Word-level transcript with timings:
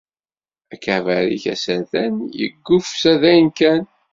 Akabar-ik 0.73 1.45
asertan 1.53 2.13
yeggufsa 2.39 3.13
dayen 3.21 3.49
kan. 3.57 3.81